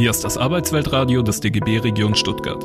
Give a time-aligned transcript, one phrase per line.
[0.00, 2.64] Hier ist das Arbeitsweltradio des DGB Region Stuttgart.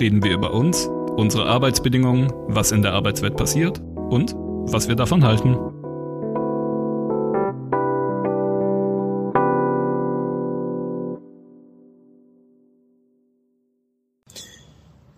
[0.00, 5.22] Reden wir über uns, unsere Arbeitsbedingungen, was in der Arbeitswelt passiert und was wir davon
[5.22, 5.54] halten.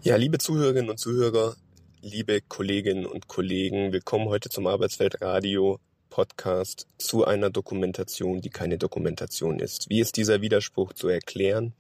[0.02, 1.56] Ja, liebe Zuhörerinnen und Zuhörer,
[2.02, 5.80] liebe Kolleginnen und Kollegen, willkommen heute zum Arbeitsweltradio
[6.16, 9.90] Podcast zu einer Dokumentation, die keine Dokumentation ist.
[9.90, 11.74] Wie ist dieser Widerspruch zu erklären?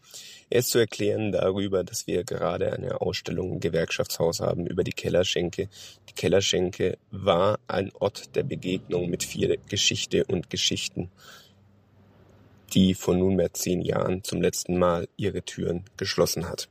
[0.50, 4.92] Er ist zu erklären darüber, dass wir gerade eine Ausstellung im Gewerkschaftshaus haben über die
[4.92, 5.70] Kellerschenke.
[6.10, 11.10] Die Kellerschenke war ein Ort der Begegnung mit viel Geschichte und Geschichten,
[12.74, 16.68] die vor nunmehr zehn Jahren zum letzten Mal ihre Türen geschlossen hat.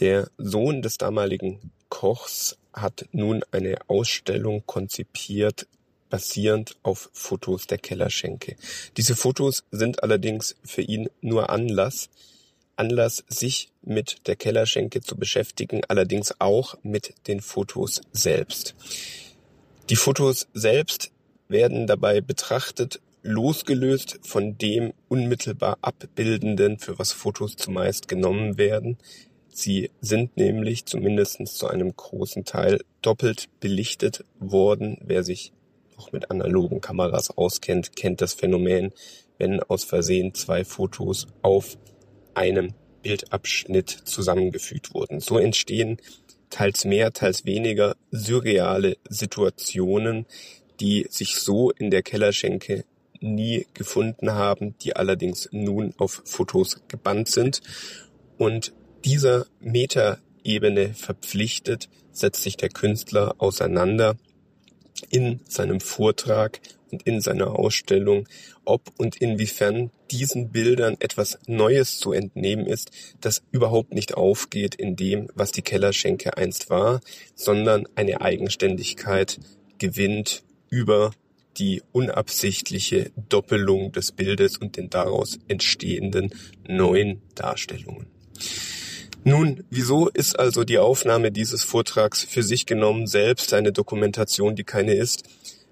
[0.00, 5.66] Der Sohn des damaligen Kochs hat nun eine Ausstellung konzipiert,
[6.12, 8.56] basierend auf Fotos der Kellerschenke.
[8.98, 12.10] Diese Fotos sind allerdings für ihn nur Anlass,
[12.76, 18.74] Anlass, sich mit der Kellerschenke zu beschäftigen, allerdings auch mit den Fotos selbst.
[19.88, 21.10] Die Fotos selbst
[21.48, 28.98] werden dabei betrachtet, losgelöst von dem unmittelbar Abbildenden, für was Fotos zumeist genommen werden,
[29.54, 34.96] Sie sind nämlich zumindest zu einem großen Teil doppelt belichtet worden.
[35.04, 35.52] Wer sich
[36.02, 38.92] noch mit analogen Kameras auskennt, kennt das Phänomen,
[39.38, 41.78] wenn aus Versehen zwei Fotos auf
[42.34, 45.20] einem Bildabschnitt zusammengefügt wurden.
[45.20, 45.98] So entstehen
[46.50, 50.26] teils mehr, teils weniger surreale Situationen,
[50.80, 52.84] die sich so in der Kellerschenke
[53.20, 57.60] nie gefunden haben, die allerdings nun auf Fotos gebannt sind.
[58.38, 58.72] Und
[59.04, 64.16] dieser Metaebene verpflichtet, setzt sich der Künstler auseinander
[65.10, 68.28] in seinem Vortrag und in seiner Ausstellung,
[68.64, 72.90] ob und inwiefern diesen Bildern etwas Neues zu entnehmen ist,
[73.20, 77.00] das überhaupt nicht aufgeht in dem, was die Kellerschenke einst war,
[77.34, 79.40] sondern eine Eigenständigkeit
[79.78, 81.12] gewinnt über
[81.58, 86.34] die unabsichtliche Doppelung des Bildes und den daraus entstehenden
[86.66, 88.06] neuen Darstellungen.
[89.24, 94.64] Nun, wieso ist also die Aufnahme dieses Vortrags für sich genommen selbst eine Dokumentation, die
[94.64, 95.22] keine ist?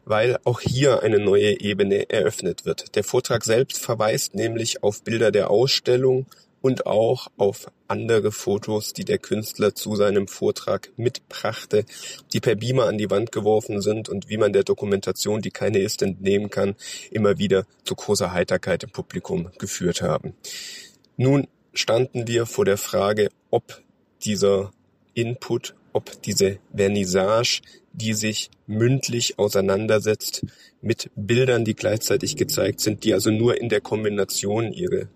[0.05, 2.95] Weil auch hier eine neue Ebene eröffnet wird.
[2.95, 6.27] Der Vortrag selbst verweist nämlich auf Bilder der Ausstellung
[6.61, 11.85] und auch auf andere Fotos, die der Künstler zu seinem Vortrag mitbrachte,
[12.33, 15.81] die per Beamer an die Wand geworfen sind und wie man der Dokumentation, die keine
[15.81, 16.77] ist, entnehmen kann,
[17.11, 20.35] immer wieder zu großer Heiterkeit im Publikum geführt haben.
[21.17, 23.83] Nun standen wir vor der Frage, ob
[24.25, 24.73] dieser
[25.15, 27.63] Input, ob diese Vernissage,
[27.93, 30.47] die sich mündlich auseinandersetzt
[30.81, 35.09] mit Bildern, die gleichzeitig gezeigt sind, die also nur in der Kombination ihre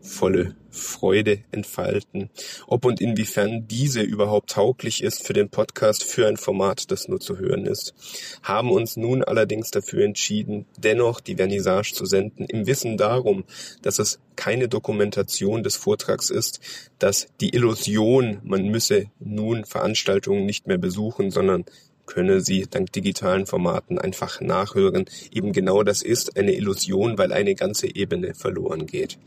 [0.00, 2.30] volle Freude entfalten.
[2.66, 7.20] Ob und inwiefern diese überhaupt tauglich ist für den Podcast, für ein Format, das nur
[7.20, 7.94] zu hören ist,
[8.42, 13.44] haben uns nun allerdings dafür entschieden, dennoch die Vernissage zu senden, im Wissen darum,
[13.82, 16.60] dass es keine Dokumentation des Vortrags ist,
[16.98, 21.64] dass die Illusion, man müsse nun Veranstaltungen nicht mehr besuchen, sondern
[22.08, 25.04] könne sie dank digitalen Formaten einfach nachhören.
[25.30, 29.18] Eben genau das ist eine Illusion, weil eine ganze Ebene verloren geht.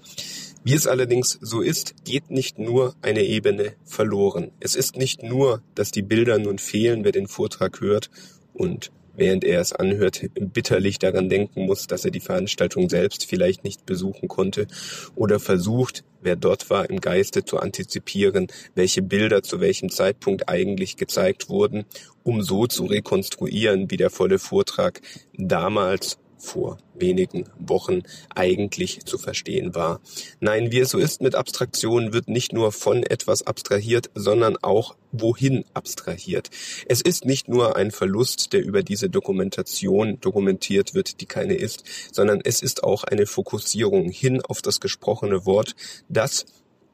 [0.63, 4.51] Wie es allerdings so ist, geht nicht nur eine Ebene verloren.
[4.59, 8.11] Es ist nicht nur, dass die Bilder nun fehlen, wer den Vortrag hört
[8.53, 13.63] und während er es anhört, bitterlich daran denken muss, dass er die Veranstaltung selbst vielleicht
[13.63, 14.67] nicht besuchen konnte
[15.16, 18.45] oder versucht, wer dort war, im Geiste zu antizipieren,
[18.75, 21.85] welche Bilder zu welchem Zeitpunkt eigentlich gezeigt wurden,
[22.21, 25.01] um so zu rekonstruieren, wie der volle Vortrag
[25.33, 28.02] damals vor wenigen Wochen
[28.34, 30.02] eigentlich zu verstehen war.
[30.40, 34.96] Nein, wie es so ist mit Abstraktion, wird nicht nur von etwas abstrahiert, sondern auch
[35.12, 36.50] wohin abstrahiert.
[36.88, 41.84] Es ist nicht nur ein Verlust, der über diese Dokumentation dokumentiert wird, die keine ist,
[42.12, 45.75] sondern es ist auch eine Fokussierung hin auf das gesprochene Wort,
[46.09, 46.46] das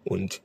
[0.04, 0.42] und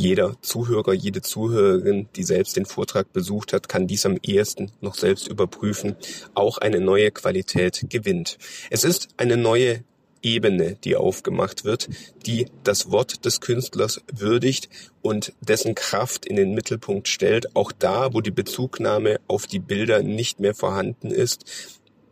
[0.00, 4.94] jeder Zuhörer, jede Zuhörerin, die selbst den Vortrag besucht hat, kann dies am ehesten noch
[4.94, 5.94] selbst überprüfen,
[6.34, 8.38] auch eine neue Qualität gewinnt.
[8.70, 9.84] Es ist eine neue
[10.22, 11.88] Ebene, die aufgemacht wird,
[12.26, 14.70] die das Wort des Künstlers würdigt
[15.02, 20.02] und dessen Kraft in den Mittelpunkt stellt, auch da, wo die Bezugnahme auf die Bilder
[20.02, 21.44] nicht mehr vorhanden ist,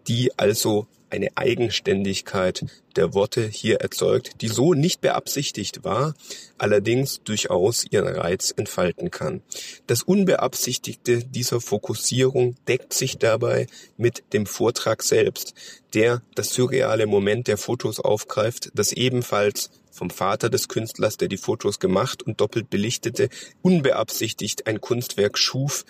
[0.09, 2.65] die also eine Eigenständigkeit
[2.97, 6.15] der Worte hier erzeugt, die so nicht beabsichtigt war,
[6.59, 9.43] allerdings durchaus ihren Reiz entfalten kann.
[9.87, 13.67] Das Unbeabsichtigte dieser Fokussierung deckt sich dabei
[13.97, 15.55] mit dem Vortrag selbst,
[15.95, 21.37] der das surreale Moment der Fotos aufgreift, das ebenfalls vom Vater des Künstlers, der die
[21.37, 23.29] Fotos gemacht und doppelt belichtete,
[23.63, 25.85] unbeabsichtigt ein Kunstwerk schuf,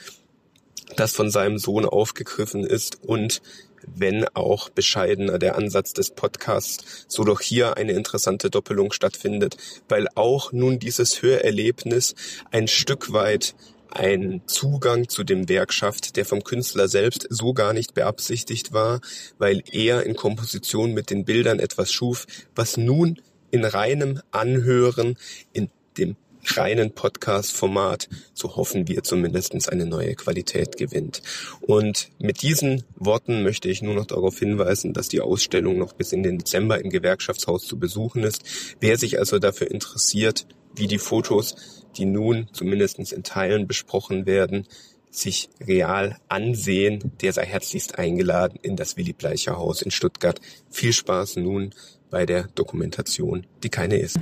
[0.96, 3.42] das von seinem Sohn aufgegriffen ist und
[3.86, 9.56] wenn auch bescheidener der Ansatz des Podcasts, so doch hier eine interessante Doppelung stattfindet,
[9.88, 12.14] weil auch nun dieses Hörerlebnis
[12.50, 13.54] ein Stück weit
[13.90, 19.00] ein Zugang zu dem Werk schafft, der vom Künstler selbst so gar nicht beabsichtigt war,
[19.38, 23.20] weil er in Komposition mit den Bildern etwas schuf, was nun
[23.50, 25.16] in reinem Anhören,
[25.52, 26.16] in dem
[26.56, 31.22] reinen Podcast-Format, so hoffen wir zumindest eine neue Qualität gewinnt.
[31.60, 36.12] Und mit diesen Worten möchte ich nur noch darauf hinweisen, dass die Ausstellung noch bis
[36.12, 38.44] in den Dezember im Gewerkschaftshaus zu besuchen ist.
[38.80, 44.66] Wer sich also dafür interessiert, wie die Fotos, die nun zumindest in Teilen besprochen werden,
[45.10, 50.40] sich real ansehen, der sei herzlichst eingeladen in das Willy Bleicher Haus in Stuttgart.
[50.70, 51.74] Viel Spaß nun
[52.10, 54.18] bei der Dokumentation, die keine ist.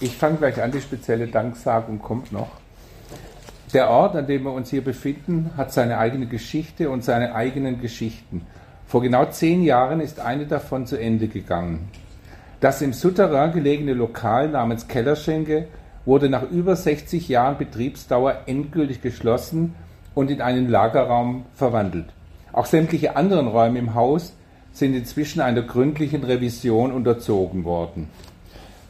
[0.00, 2.48] Ich fange gleich an, die spezielle Danksagung kommt noch.
[3.74, 7.82] Der Ort, an dem wir uns hier befinden, hat seine eigene Geschichte und seine eigenen
[7.82, 8.46] Geschichten.
[8.86, 11.90] Vor genau zehn Jahren ist eine davon zu Ende gegangen.
[12.60, 15.68] Das im Souterrain gelegene Lokal namens Kellerschenke
[16.06, 19.74] wurde nach über 60 Jahren Betriebsdauer endgültig geschlossen
[20.14, 22.06] und in einen Lagerraum verwandelt.
[22.52, 24.34] Auch sämtliche anderen Räume im Haus
[24.74, 28.08] sind inzwischen einer gründlichen Revision unterzogen worden.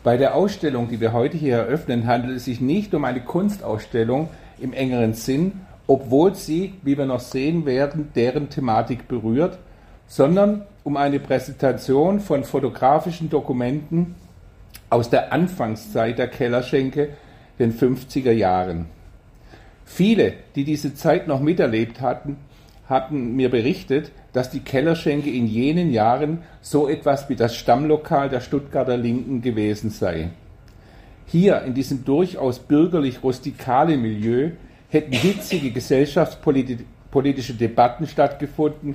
[0.03, 4.29] Bei der Ausstellung, die wir heute hier eröffnen, handelt es sich nicht um eine Kunstausstellung
[4.59, 9.59] im engeren Sinn, obwohl sie, wie wir noch sehen werden, deren Thematik berührt,
[10.07, 14.15] sondern um eine Präsentation von fotografischen Dokumenten
[14.91, 17.11] aus der Anfangszeit der Kellerschenke,
[17.59, 18.87] den 50er Jahren.
[19.85, 22.37] Viele, die diese Zeit noch miterlebt hatten,
[22.89, 28.41] hatten mir berichtet, dass die Kellerschenke in jenen Jahren so etwas wie das Stammlokal der
[28.41, 30.31] Stuttgarter Linken gewesen sei.
[31.27, 34.51] Hier, in diesem durchaus bürgerlich-rustikalen Milieu,
[34.91, 38.95] hätten hitzige gesellschaftspolitische Debatten stattgefunden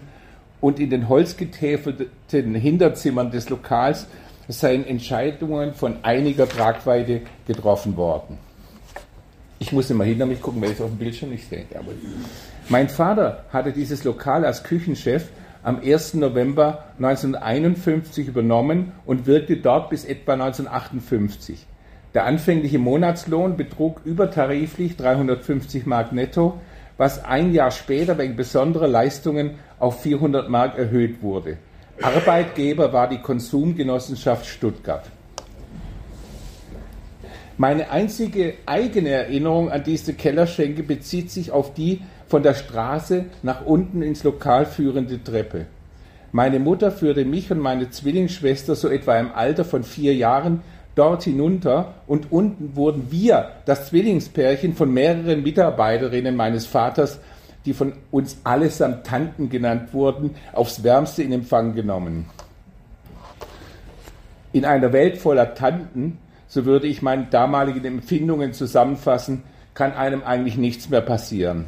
[0.62, 4.08] und in den holzgetäfelten Hinterzimmern des Lokals
[4.48, 8.38] seien Entscheidungen von einiger Tragweite getroffen worden.
[9.58, 11.66] Ich muss immer hinter mich gucken, weil ich es auf dem Bildschirm nicht sehe.
[11.74, 11.96] Jawohl.
[12.72, 15.30] Mein Vater hatte dieses Lokal als Küchenchef
[15.64, 16.14] am 1.
[16.14, 21.66] November 1951 übernommen und wirkte dort bis etwa 1958.
[22.14, 26.60] Der anfängliche Monatslohn betrug übertariflich 350 Mark netto,
[26.98, 31.58] was ein Jahr später wegen besonderer Leistungen auf 400 Mark erhöht wurde.
[32.04, 35.06] Arbeitgeber war die Konsumgenossenschaft Stuttgart.
[37.58, 43.66] Meine einzige eigene Erinnerung an diese Kellerschenke bezieht sich auf die von der Straße nach
[43.66, 45.66] unten ins Lokal führende Treppe.
[46.32, 50.62] Meine Mutter führte mich und meine Zwillingsschwester so etwa im Alter von vier Jahren
[50.94, 57.20] dort hinunter und unten wurden wir, das Zwillingspärchen, von mehreren Mitarbeiterinnen meines Vaters,
[57.66, 62.28] die von uns allesamt Tanten genannt wurden, aufs Wärmste in Empfang genommen.
[64.54, 69.44] In einer Welt voller Tanten, so würde ich meine damaligen Empfindungen zusammenfassen,
[69.80, 71.68] kann einem eigentlich nichts mehr passieren.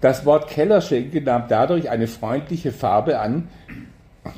[0.00, 3.48] Das Wort Kellerschenke nahm dadurch eine freundliche Farbe an.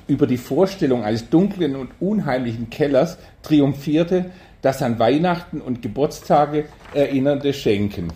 [0.08, 7.52] Über die Vorstellung eines dunklen und unheimlichen Kellers triumphierte das an Weihnachten und Geburtstage erinnernde
[7.52, 8.12] Schenken.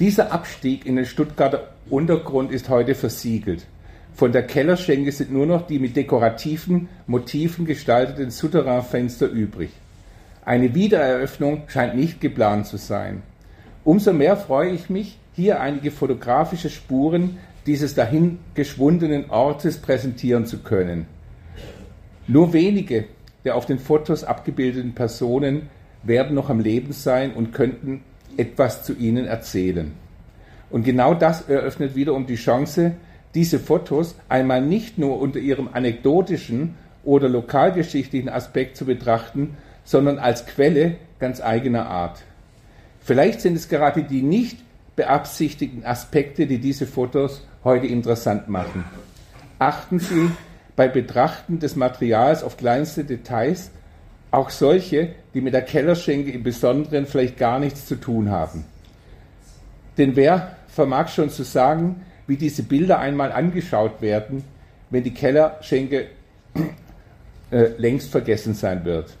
[0.00, 3.66] Dieser Abstieg in den Stuttgarter Untergrund ist heute versiegelt.
[4.14, 9.68] Von der Kellerschenke sind nur noch die mit dekorativen Motiven gestalteten Souterrainfenster übrig.
[10.48, 13.22] Eine Wiedereröffnung scheint nicht geplant zu sein.
[13.84, 17.36] Umso mehr freue ich mich, hier einige fotografische Spuren
[17.66, 21.04] dieses dahin geschwundenen Ortes präsentieren zu können.
[22.28, 23.04] Nur wenige
[23.44, 25.68] der auf den Fotos abgebildeten Personen
[26.02, 28.00] werden noch am Leben sein und könnten
[28.38, 29.92] etwas zu ihnen erzählen.
[30.70, 32.92] Und genau das eröffnet wiederum die Chance,
[33.34, 36.74] diese Fotos einmal nicht nur unter ihrem anekdotischen
[37.04, 42.20] oder lokalgeschichtlichen Aspekt zu betrachten, sondern als Quelle ganz eigener Art.
[43.00, 44.58] Vielleicht sind es gerade die nicht
[44.96, 48.84] beabsichtigten Aspekte, die diese Fotos heute interessant machen.
[49.58, 50.30] Achten Sie
[50.76, 53.70] bei Betrachten des Materials auf kleinste Details
[54.30, 58.64] auch solche, die mit der Kellerschenke im Besonderen vielleicht gar nichts zu tun haben.
[59.96, 64.44] Denn wer vermag schon zu sagen, wie diese Bilder einmal angeschaut werden,
[64.90, 66.08] wenn die Kellerschenke
[67.50, 69.16] äh, längst vergessen sein wird?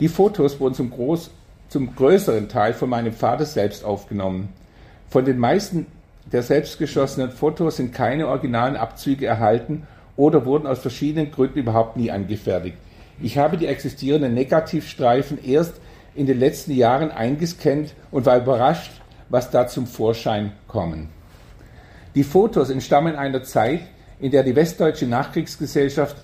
[0.00, 1.30] Die Fotos wurden zum, groß,
[1.68, 4.50] zum größeren Teil von meinem Vater selbst aufgenommen.
[5.08, 5.86] Von den meisten
[6.32, 9.86] der selbstgeschossenen Fotos sind keine originalen Abzüge erhalten
[10.16, 12.76] oder wurden aus verschiedenen Gründen überhaupt nie angefertigt.
[13.20, 15.74] Ich habe die existierenden Negativstreifen erst
[16.14, 18.92] in den letzten Jahren eingescannt und war überrascht,
[19.28, 21.08] was da zum Vorschein kommen.
[22.14, 23.80] Die Fotos entstammen einer Zeit,
[24.20, 26.16] in der die westdeutsche Nachkriegsgesellschaft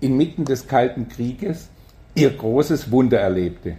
[0.00, 1.68] inmitten des Kalten Krieges
[2.14, 3.76] ihr großes Wunder erlebte.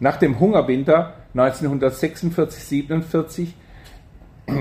[0.00, 3.48] Nach dem Hungerwinter 1946-47,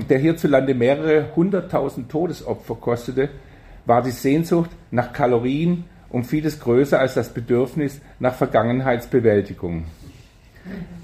[0.09, 3.29] der hierzulande mehrere hunderttausend Todesopfer kostete,
[3.85, 9.85] war die Sehnsucht nach Kalorien um vieles größer als das Bedürfnis nach Vergangenheitsbewältigung.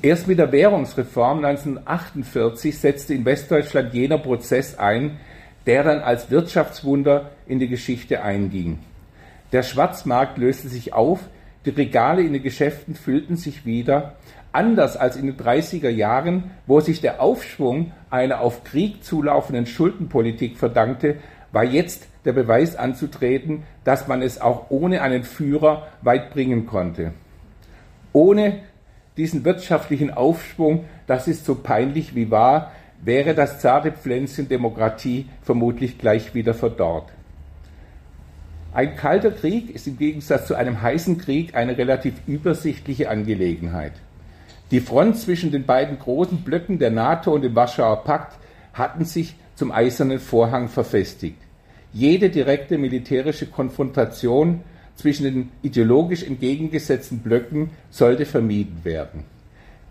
[0.02, 5.18] Erst mit der Währungsreform 1948 setzte in Westdeutschland jener Prozess ein,
[5.66, 8.80] der dann als Wirtschaftswunder in die Geschichte einging.
[9.52, 11.20] Der Schwarzmarkt löste sich auf,
[11.66, 14.16] die Regale in den Geschäften füllten sich wieder,
[14.52, 20.58] anders als in den 30er Jahren, wo sich der Aufschwung einer auf Krieg zulaufenden Schuldenpolitik
[20.58, 21.18] verdankte,
[21.52, 27.14] war jetzt der Beweis anzutreten, dass man es auch ohne einen Führer weit bringen konnte.
[28.14, 28.60] Ohne
[29.18, 35.98] diesen wirtschaftlichen Aufschwung, das ist so peinlich wie wahr, wäre das zarte Pflänzchen Demokratie vermutlich
[35.98, 37.12] gleich wieder verdorrt.
[38.72, 43.94] Ein kalter Krieg ist im Gegensatz zu einem heißen Krieg eine relativ übersichtliche Angelegenheit.
[44.70, 48.38] Die Front zwischen den beiden großen Blöcken der NATO und dem Warschauer Pakt
[48.74, 51.42] hatten sich zum eisernen Vorhang verfestigt.
[51.92, 54.62] Jede direkte militärische Konfrontation
[54.96, 59.24] zwischen den ideologisch entgegengesetzten Blöcken sollte vermieden werden.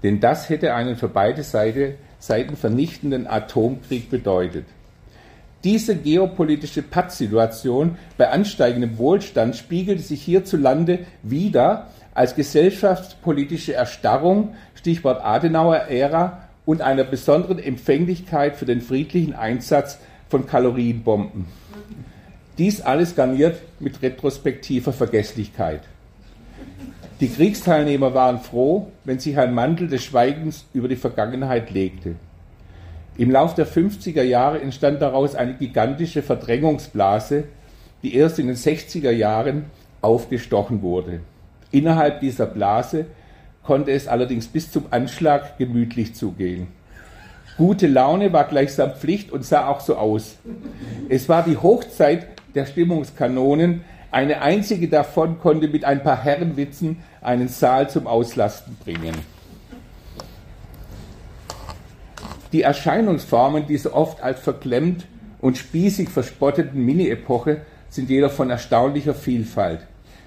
[0.04, 4.66] Denn das hätte einen für beide Seiten vernichtenden Atomkrieg bedeutet.
[5.64, 16.44] Diese geopolitische Pattsituation bei ansteigendem Wohlstand spiegelte sich hierzulande wieder als gesellschaftspolitische Erstarrung, Stichwort Adenauer-Ära,
[16.64, 19.98] und einer besonderen Empfänglichkeit für den friedlichen Einsatz
[20.28, 21.46] von Kalorienbomben.
[22.58, 25.80] Dies alles garniert mit retrospektiver Vergesslichkeit.
[27.20, 32.16] Die Kriegsteilnehmer waren froh, wenn sich ein Mantel des Schweigens über die Vergangenheit legte.
[33.18, 37.44] Im Lauf der 50er Jahre entstand daraus eine gigantische Verdrängungsblase,
[38.04, 39.64] die erst in den 60er Jahren
[40.00, 41.18] aufgestochen wurde.
[41.72, 43.06] Innerhalb dieser Blase
[43.64, 46.68] konnte es allerdings bis zum Anschlag gemütlich zugehen.
[47.56, 50.36] Gute Laune war gleichsam Pflicht und sah auch so aus.
[51.08, 53.82] Es war die Hochzeit der Stimmungskanonen.
[54.12, 59.16] Eine einzige davon konnte mit ein paar Herrenwitzen einen Saal zum Auslasten bringen.
[62.52, 65.06] Die Erscheinungsformen dieser oft als verklemmt
[65.40, 69.80] und spießig verspotteten Mini-Epoche sind jedoch von erstaunlicher Vielfalt.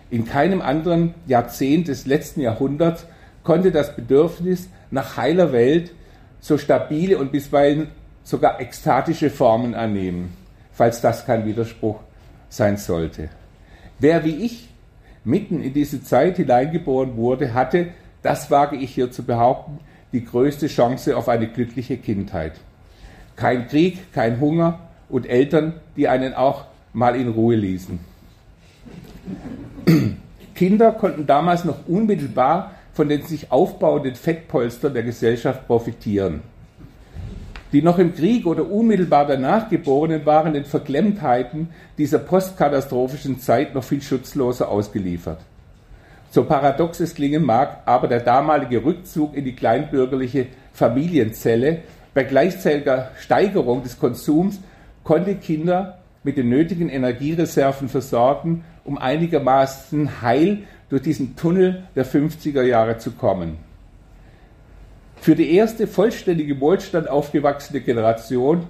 [0.10, 3.06] In keinem anderen Jahrzehnt des letzten Jahrhunderts
[3.44, 5.94] konnte das Bedürfnis nach heiler Welt
[6.40, 7.90] so stabile und bisweilen
[8.24, 10.36] sogar ekstatische Formen annehmen,
[10.74, 12.00] falls das kein Widerspruch
[12.50, 13.30] sein sollte.
[14.00, 14.70] Wer wie ich
[15.24, 17.88] mitten in diese Zeit hineingeboren wurde, hatte,
[18.22, 19.80] das wage ich hier zu behaupten,
[20.14, 22.54] die größte Chance auf eine glückliche Kindheit.
[23.36, 28.00] Kein Krieg, kein Hunger und Eltern, die einen auch mal in Ruhe ließen.
[30.56, 36.42] Kinder konnten damals noch unmittelbar von den sich aufbauenden Fettpolstern der Gesellschaft profitieren.
[37.72, 43.84] Die noch im Krieg oder unmittelbar danach Geborenen waren den Verklemmtheiten dieser postkatastrophischen Zeit noch
[43.84, 45.40] viel schutzloser ausgeliefert.
[46.32, 51.80] So paradox es klingen mag, aber der damalige Rückzug in die kleinbürgerliche Familienzelle
[52.14, 54.62] bei gleichzeitiger Steigerung des Konsums
[55.04, 60.60] konnte Kinder mit den nötigen Energiereserven versorgen, um einigermaßen heil
[60.90, 63.58] durch diesen Tunnel der 50er Jahre zu kommen.
[65.18, 68.68] Für die erste vollständige Wohlstand aufgewachsene Generation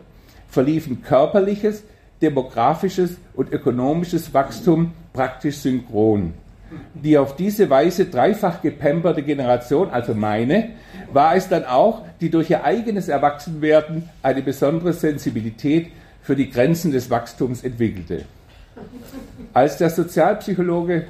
[0.47, 1.83] verliefen körperliches,
[2.23, 6.33] demografisches und ökonomisches Wachstum praktisch synchron
[6.93, 10.69] die auf diese Weise dreifach gepamperte Generation, also meine,
[11.11, 16.91] war es dann auch, die durch ihr eigenes Erwachsenwerden eine besondere Sensibilität für die Grenzen
[16.91, 18.25] des Wachstums entwickelte.
[19.53, 21.07] Als der Sozialpsychologe,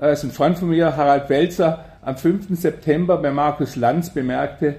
[0.00, 2.56] äh, ist ein Freund von mir, Harald Welzer, am 5.
[2.58, 4.76] September bei Markus Lanz bemerkte,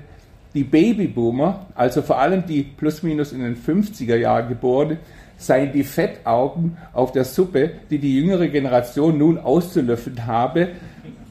[0.53, 4.97] die Babyboomer, also vor allem die plus minus in den 50er Jahren geborene,
[5.39, 10.69] seien die Fettaugen auf der Suppe, die die jüngere Generation nun auszulöffeln habe,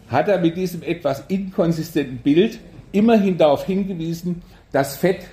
[0.09, 2.59] hat er mit diesem etwas inkonsistenten Bild
[2.91, 5.27] immerhin darauf hingewiesen, dass Fett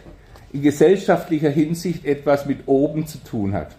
[0.51, 3.75] in gesellschaftlicher Hinsicht etwas mit oben zu tun hat.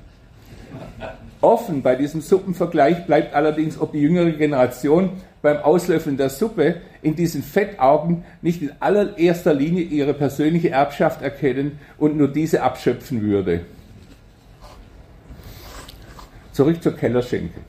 [1.43, 5.11] Offen bei diesem Suppenvergleich bleibt allerdings, ob die jüngere Generation
[5.43, 11.79] beim Auslöffeln der Suppe in diesen Fettaugen nicht in allererster Linie ihre persönliche Erbschaft erkennen
[11.99, 13.61] und nur diese abschöpfen würde.
[16.57, 17.61] Zurück zur Kellerschenke.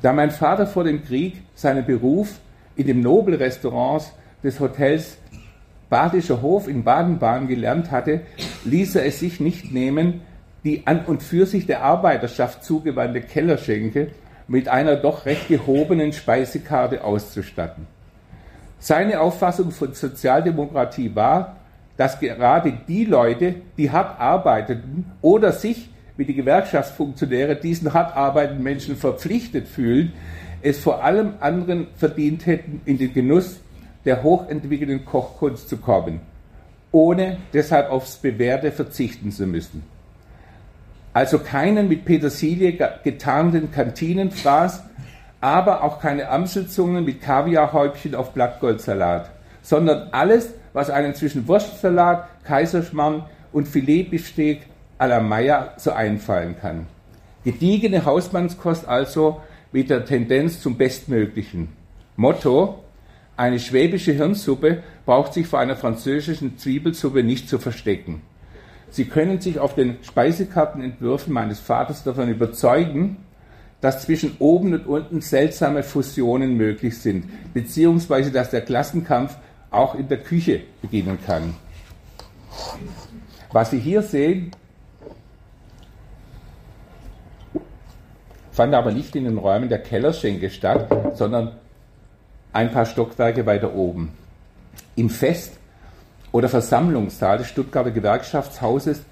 [0.00, 2.38] Da mein Vater vor dem Krieg seinen Beruf
[2.76, 4.12] in dem Nobelrestaurant
[4.44, 5.18] des Hotels
[5.90, 8.20] Badischer Hof in Baden-Baden gelernt hatte,
[8.64, 10.20] ließ er es sich nicht nehmen,
[10.62, 14.12] die an und für sich der Arbeiterschaft zugewandte Kellerschenke
[14.46, 17.88] mit einer doch recht gehobenen Speisekarte auszustatten.
[18.78, 21.56] Seine Auffassung von Sozialdemokratie war,
[21.96, 28.64] dass gerade die Leute, die hart arbeiteten oder sich wie die Gewerkschaftsfunktionäre diesen hart arbeitenden
[28.64, 30.12] Menschen verpflichtet fühlen,
[30.60, 33.60] es vor allem anderen verdient hätten, in den Genuss
[34.04, 36.20] der hochentwickelten Kochkunst zu kommen,
[36.90, 39.84] ohne deshalb aufs Bewährte verzichten zu müssen.
[41.12, 44.82] Also keinen mit Petersilie getarnten Kantinenfraß,
[45.40, 49.30] aber auch keine Amselzungen mit Kaviarhäubchen auf Blattgoldsalat,
[49.62, 54.62] sondern alles, was einen zwischen Wurstsalat, Kaiserschmarrn und Filetbesteak
[54.98, 56.86] à la Meier so einfallen kann.
[57.44, 59.40] Gediegene Hausmannskost also
[59.72, 61.68] mit der Tendenz zum Bestmöglichen.
[62.16, 62.82] Motto,
[63.36, 68.22] eine schwäbische Hirnsuppe braucht sich vor einer französischen Zwiebelsuppe nicht zu verstecken.
[68.90, 73.18] Sie können sich auf den Speisekartenentwürfen meines Vaters davon überzeugen,
[73.80, 77.24] dass zwischen oben und unten seltsame Fusionen möglich sind,
[77.54, 79.36] beziehungsweise dass der Klassenkampf
[79.70, 81.54] auch in der Küche beginnen kann.
[83.52, 84.50] Was Sie hier sehen,
[88.58, 91.52] fand aber nicht in den Räumen der Kellerschenke statt, sondern
[92.52, 94.10] ein paar Stockwerke weiter oben.
[94.96, 95.60] Im Fest-
[96.32, 99.02] oder Versammlungssaal des Stuttgarter Gewerkschaftshauses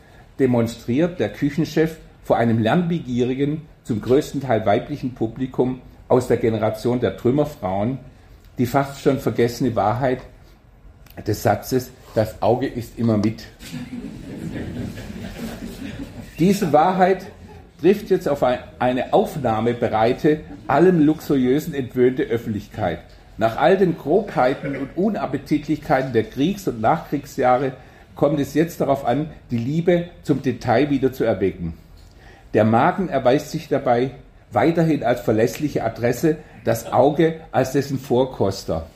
[0.40, 7.16] demonstriert der Küchenchef vor einem lernbegierigen, zum größten Teil weiblichen Publikum aus der Generation der
[7.16, 7.98] Trümmerfrauen
[8.58, 10.22] die fast schon vergessene Wahrheit
[11.24, 13.44] des Satzes, das Auge ist immer mit.
[16.40, 17.26] Diese Wahrheit
[17.80, 23.00] trifft jetzt auf eine aufnahmebereite, allem Luxuriösen entwöhnte Öffentlichkeit.
[23.38, 27.72] Nach all den Grobheiten und Unappetitlichkeiten der Kriegs- und Nachkriegsjahre
[28.14, 31.74] kommt es jetzt darauf an, die Liebe zum Detail wieder zu erwecken.
[32.54, 34.12] Der Magen erweist sich dabei
[34.52, 38.86] weiterhin als verlässliche Adresse, das Auge als dessen Vorkoster.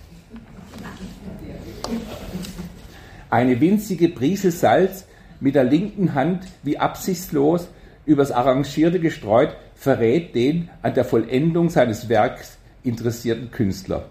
[3.29, 5.05] Eine winzige Prise Salz
[5.39, 7.69] mit der linken Hand wie absichtslos
[8.07, 14.07] übers Arrangierte gestreut, verrät den an der Vollendung seines Werks interessierten Künstler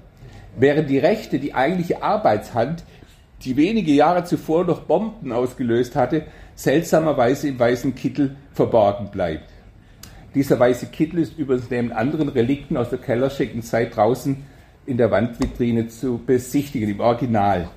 [0.59, 2.83] während die rechte, die eigentliche Arbeitshand,
[3.43, 6.23] die wenige Jahre zuvor noch Bomben ausgelöst hatte,
[6.55, 9.49] seltsamerweise im weißen Kittel verborgen bleibt.
[10.35, 14.45] Dieser weiße Kittel ist übrigens neben anderen Relikten aus der Kellerschicken Zeit draußen
[14.85, 17.69] in der Wandvitrine zu besichtigen, im Original.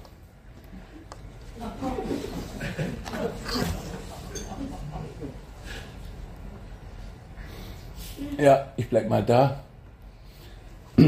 [8.38, 9.60] Ja, ich bleib mal da.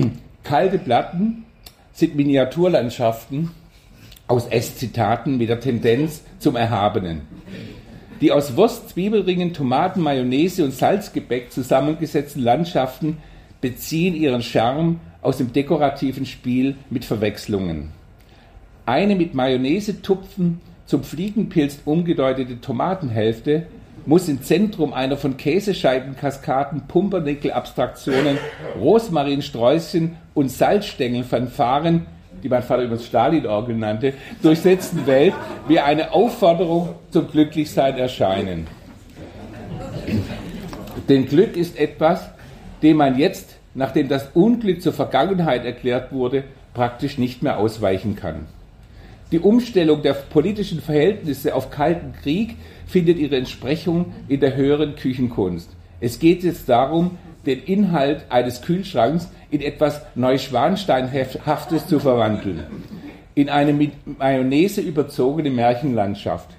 [0.44, 1.44] Kalte Platten
[1.92, 3.50] sind Miniaturlandschaften
[4.26, 7.22] aus Esszitaten mit der Tendenz zum Erhabenen.
[8.20, 13.18] Die aus Wurst, Zwiebelringen, Tomaten, Mayonnaise und Salzgebäck zusammengesetzten Landschaften
[13.60, 17.90] beziehen ihren Charme aus dem dekorativen Spiel mit Verwechslungen.
[18.86, 23.66] Eine mit Mayonnaise-Tupfen zum Fliegenpilz umgedeutete Tomatenhälfte
[24.06, 28.38] muss im Zentrum einer von Käsescheibenkaskaden, Pumpernickel-Abstraktionen,
[28.78, 32.06] Rosmarinsträußchen und Salzstängelfanfaren,
[32.42, 35.34] die mein Vater übrigens Stalin-Orgel nannte, durchsetzten Welt
[35.68, 38.66] wie eine Aufforderung zum Glücklichsein erscheinen.
[41.08, 42.30] Denn Glück ist etwas,
[42.82, 48.46] dem man jetzt, nachdem das Unglück zur Vergangenheit erklärt wurde, praktisch nicht mehr ausweichen kann.
[49.34, 52.54] Die Umstellung der politischen Verhältnisse auf Kalten Krieg
[52.86, 55.70] findet ihre Entsprechung in der höheren Küchenkunst.
[56.00, 62.60] Es geht jetzt darum, den Inhalt eines Kühlschranks in etwas Neuschwansteinhaftes zu verwandeln.
[63.34, 66.50] In eine mit Mayonnaise überzogene Märchenlandschaft.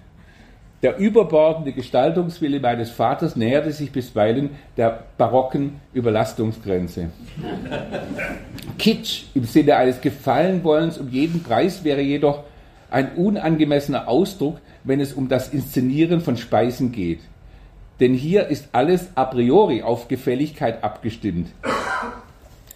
[0.81, 7.09] Der überbordende Gestaltungswille meines Vaters näherte sich bisweilen der barocken Überlastungsgrenze.
[8.77, 12.43] Kitsch im Sinne eines Gefallenwollens um jeden Preis wäre jedoch
[12.89, 17.19] ein unangemessener Ausdruck, wenn es um das Inszenieren von Speisen geht.
[17.99, 21.49] Denn hier ist alles a priori auf Gefälligkeit abgestimmt.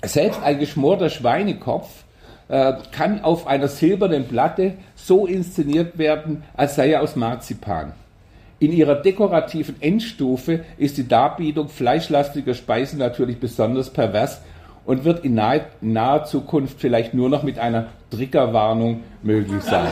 [0.04, 1.90] Selbst ein geschmorter Schweinekopf
[2.48, 7.94] äh, kann auf einer silbernen Platte so inszeniert werden, als sei er aus Marzipan.
[8.60, 14.42] In ihrer dekorativen Endstufe ist die Darbietung fleischlastiger Speisen natürlich besonders pervers
[14.86, 19.88] und wird in nahe, naher Zukunft vielleicht nur noch mit einer Triggerwarnung möglich sein.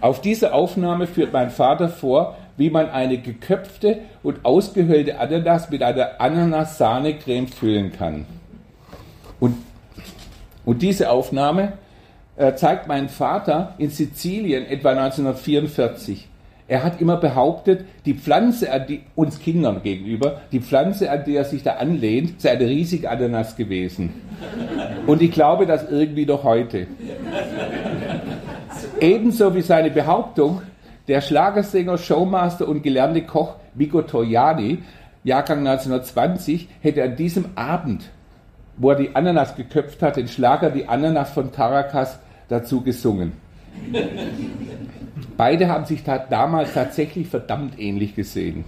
[0.00, 5.82] Auf diese Aufnahme führt mein Vater vor, wie man eine geköpfte und ausgehöhlte Ananas mit
[5.82, 8.26] einer Ananas-Sahne-Creme füllen kann.
[9.38, 9.56] Und,
[10.64, 11.74] und diese Aufnahme
[12.36, 16.28] äh, zeigt mein Vater in Sizilien etwa 1944.
[16.68, 21.36] Er hat immer behauptet, die Pflanze, an die, uns Kindern gegenüber, die Pflanze, an die
[21.36, 24.10] er sich da anlehnt, sei eine riesige Ananas gewesen.
[25.06, 26.86] Und ich glaube das irgendwie noch heute.
[29.00, 30.62] Ebenso wie seine Behauptung,
[31.08, 34.78] der Schlagersänger, Showmaster und gelernte Koch Vico Togliani,
[35.24, 38.10] Jahrgang 1920, hätte an diesem Abend,
[38.76, 43.32] wo er die Ananas geköpft hat, den Schlager Die Ananas von Caracas dazu gesungen.
[45.36, 48.64] Beide haben sich da damals tatsächlich verdammt ähnlich gesehen.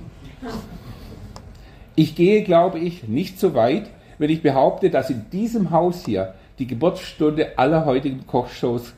[1.96, 6.34] Ich gehe, glaube ich, nicht so weit, wenn ich behaupte, dass in diesem Haus hier
[6.58, 8.94] die Geburtsstunde aller heutigen Kochshows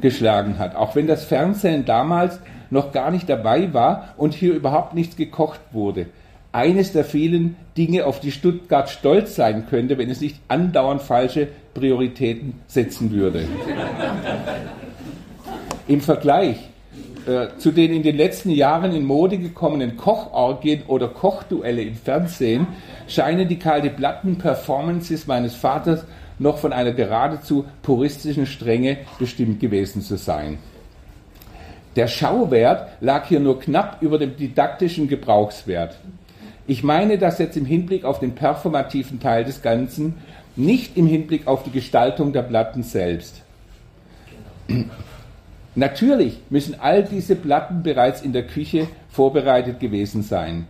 [0.00, 0.76] geschlagen hat.
[0.76, 5.60] Auch wenn das Fernsehen damals noch gar nicht dabei war und hier überhaupt nichts gekocht
[5.72, 6.06] wurde.
[6.52, 11.48] Eines der vielen Dinge, auf die Stuttgart stolz sein könnte, wenn es nicht andauernd falsche
[11.74, 13.44] Prioritäten setzen würde.
[15.86, 16.56] Im Vergleich
[17.26, 22.66] äh, zu den in den letzten Jahren in Mode gekommenen Kochorgien oder Kochduelle im Fernsehen
[23.06, 26.04] scheinen die kalte Platten-Performances meines Vaters
[26.38, 30.58] noch von einer geradezu puristischen Strenge bestimmt gewesen zu sein.
[31.96, 35.96] Der Schauwert lag hier nur knapp über dem didaktischen Gebrauchswert.
[36.66, 40.14] Ich meine das jetzt im Hinblick auf den performativen Teil des Ganzen,
[40.56, 43.42] nicht im Hinblick auf die Gestaltung der Platten selbst.
[45.74, 50.66] Natürlich müssen all diese Platten bereits in der Küche vorbereitet gewesen sein.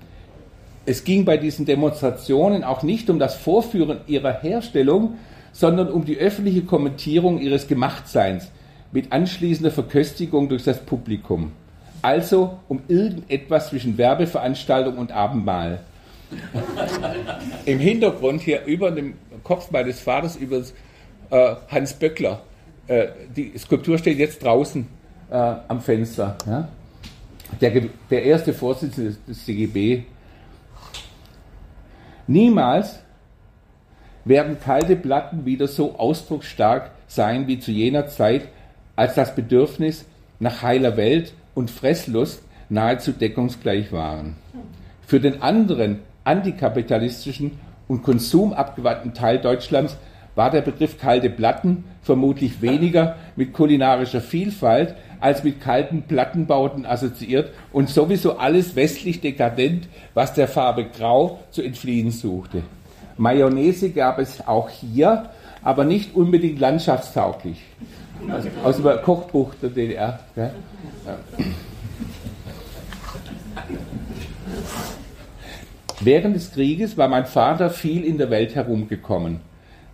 [0.87, 5.15] Es ging bei diesen Demonstrationen auch nicht um das Vorführen ihrer Herstellung,
[5.53, 8.51] sondern um die öffentliche Kommentierung ihres Gemachtseins
[8.93, 11.53] mit anschließender Verköstigung durch das Publikum.
[12.03, 15.81] Also um irgendetwas zwischen Werbeveranstaltung und Abendmahl.
[17.65, 20.63] Im Hintergrund hier über dem Kopf meines Vaters über
[21.31, 22.43] äh, Hans Böckler.
[22.87, 24.87] Äh, die Skulptur steht jetzt draußen
[25.31, 26.37] äh, am Fenster.
[26.47, 26.69] Ja?
[27.61, 30.03] Der, der erste Vorsitzende des CGB.
[32.27, 33.01] Niemals
[34.25, 38.49] werden kalte Platten wieder so ausdrucksstark sein wie zu jener Zeit,
[38.97, 40.07] als das Bedürfnis
[40.41, 44.37] nach heiler Welt und Fresslust nahezu deckungsgleich waren.
[45.07, 47.53] Für den anderen antikapitalistischen
[47.87, 49.97] und konsumabgewandten Teil Deutschlands
[50.35, 57.51] war der Begriff kalte Platten vermutlich weniger mit kulinarischer Vielfalt als mit kalten Plattenbauten assoziiert
[57.73, 62.63] und sowieso alles westlich dekadent, was der Farbe Grau zu entfliehen suchte.
[63.17, 65.31] Mayonnaise gab es auch hier,
[65.63, 67.63] aber nicht unbedingt landschaftstauglich.
[68.29, 70.21] Also, aus dem Kochbuch der DDR.
[70.37, 70.51] Ja.
[76.01, 79.41] Während des Krieges war mein Vater viel in der Welt herumgekommen.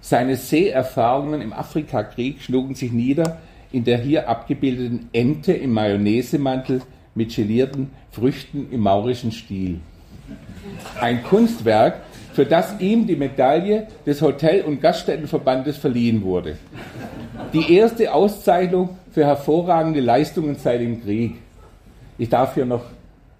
[0.00, 3.38] Seine Seeerfahrungen im Afrikakrieg schlugen sich nieder
[3.72, 6.82] in der hier abgebildeten Ente im Mayonnaisemantel
[7.14, 9.80] mit gelierten Früchten im maurischen Stil.
[11.00, 12.00] Ein Kunstwerk,
[12.32, 16.56] für das ihm die Medaille des Hotel- und Gaststättenverbandes verliehen wurde.
[17.52, 21.36] Die erste Auszeichnung für hervorragende Leistungen seit dem Krieg.
[22.18, 22.84] Ich darf hier noch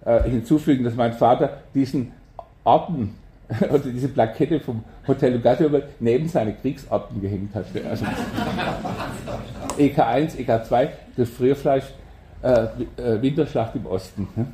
[0.03, 2.11] äh, hinzufügen, dass mein Vater diesen
[2.63, 3.15] Orden
[3.69, 7.65] oder diese Plakette vom Hotel Gaststätten neben seine Kriegsorden gehängt hat.
[7.89, 8.05] Also
[9.77, 11.85] EK1, EK2, das Frierfleisch,
[12.43, 12.49] äh,
[12.97, 14.27] äh, Winterschlacht im Osten.
[14.35, 14.47] Ne?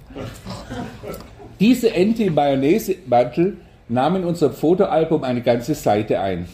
[1.59, 3.57] Diese Ente im Mayonnaise-Mantel
[3.89, 6.47] nahm in unserem Fotoalbum eine ganze Seite ein.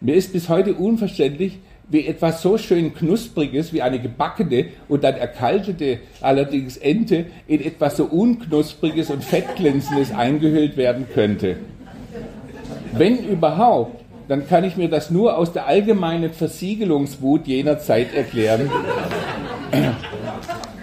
[0.00, 1.58] Mir ist bis heute unverständlich,
[1.88, 7.98] wie etwas so schön Knuspriges wie eine gebackene und dann erkaltete allerdings Ente in etwas
[7.98, 11.56] so Unknuspriges und Fettglänzendes eingehüllt werden könnte.
[12.92, 18.70] Wenn überhaupt, dann kann ich mir das nur aus der allgemeinen Versiegelungswut jener Zeit erklären,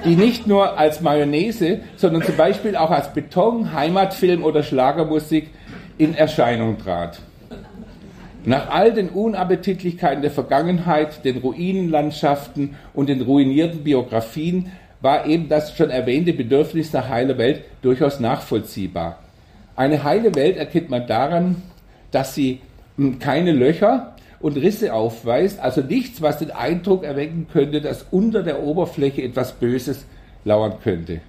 [0.05, 5.49] die nicht nur als Mayonnaise, sondern zum Beispiel auch als Beton, Heimatfilm oder Schlagermusik
[5.97, 7.19] in Erscheinung trat.
[8.45, 15.75] Nach all den Unappetitlichkeiten der Vergangenheit, den Ruinenlandschaften und den ruinierten Biografien war eben das
[15.75, 19.19] schon erwähnte Bedürfnis nach heiler Welt durchaus nachvollziehbar.
[19.75, 21.61] Eine heile Welt erkennt man daran,
[22.11, 22.61] dass sie
[23.19, 28.63] keine Löcher und Risse aufweist, also nichts, was den Eindruck erwecken könnte, dass unter der
[28.63, 30.05] Oberfläche etwas Böses
[30.45, 31.21] lauern könnte.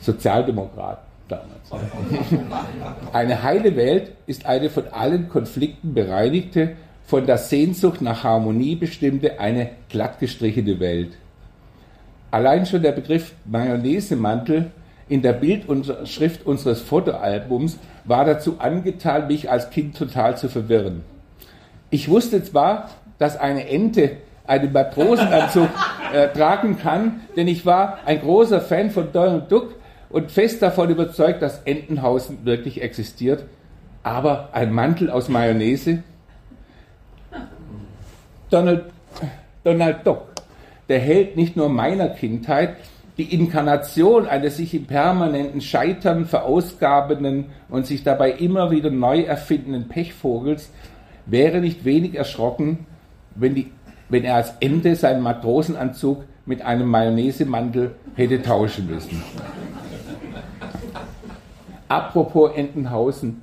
[0.00, 0.98] Sozialdemokrat
[1.28, 1.70] damals.
[3.12, 9.38] Eine heile Welt ist eine von allen Konflikten bereinigte, von der Sehnsucht nach Harmonie bestimmte,
[9.40, 11.12] eine glattgestrichene Welt.
[12.30, 14.70] Allein schon der Begriff Mayonnaise-Mantel
[15.08, 21.04] in der Bildunterschrift unseres Fotoalbums war dazu angetan, mich als Kind total zu verwirren.
[21.90, 25.68] Ich wusste zwar, dass eine Ente einen Matrosenanzug
[26.12, 29.74] äh, tragen kann, denn ich war ein großer Fan von Donald Duck
[30.10, 33.44] und fest davon überzeugt, dass Entenhausen wirklich existiert.
[34.02, 36.02] Aber ein Mantel aus Mayonnaise?
[38.50, 38.84] Donald,
[39.64, 40.28] Donald Duck,
[40.88, 42.76] der Held nicht nur meiner Kindheit,
[43.18, 49.88] die Inkarnation eines sich im permanenten Scheitern verausgabenden und sich dabei immer wieder neu erfindenden
[49.88, 50.70] Pechvogels,
[51.24, 52.86] wäre nicht wenig erschrocken,
[53.34, 53.72] wenn, die,
[54.08, 59.22] wenn er als Ende seinen Matrosenanzug mit einem Mayonnaise-Mantel hätte tauschen müssen.
[61.88, 63.42] Apropos Entenhausen,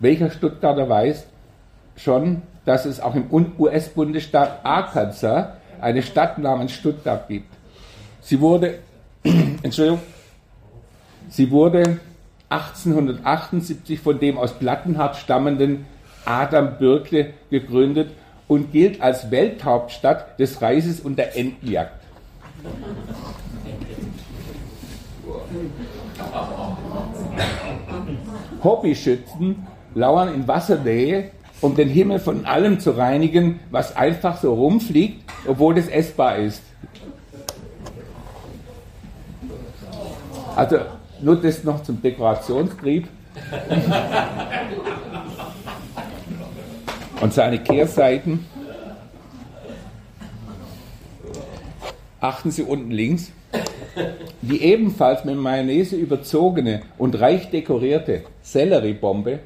[0.00, 1.26] welcher Stuttgarter weiß
[1.96, 3.26] schon, dass es auch im
[3.58, 5.48] US-Bundesstaat Arkansas
[5.80, 7.52] eine Stadt namens Stuttgart gibt.
[8.20, 8.78] Sie wurde,
[9.62, 10.00] Entschuldigung,
[11.28, 12.00] sie wurde
[12.48, 15.86] 1878 von dem aus Plattenhardt stammenden
[16.24, 18.10] Adam Birkle gegründet
[18.48, 22.02] und gilt als Welthauptstadt des Reises und der Entenjagd.
[28.62, 31.30] Hobbyschützen lauern in Wassernähe,
[31.60, 36.62] um den Himmel von allem zu reinigen, was einfach so rumfliegt, obwohl es essbar ist.
[40.56, 40.78] Also
[41.20, 43.08] nur das noch zum Dekorationstrieb.
[47.20, 48.46] Und seine Kehrseiten.
[52.20, 53.32] Achten Sie unten links.
[54.42, 59.40] Die ebenfalls mit Mayonnaise überzogene und reich dekorierte Selleriebombe,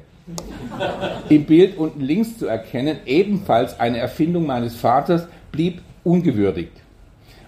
[1.29, 6.71] im Bild unten links zu erkennen, ebenfalls eine Erfindung meines Vaters, blieb ungewürdigt.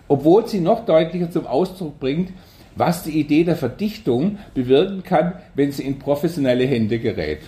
[0.08, 2.32] Obwohl sie noch deutlicher zum Ausdruck bringt,
[2.80, 7.42] was die Idee der Verdichtung bewirken kann, wenn sie in professionelle Hände gerät.